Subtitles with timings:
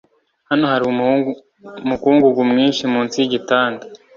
[0.49, 0.83] Hano hari
[1.83, 3.83] umukungugu mwinshi munsi yigitanda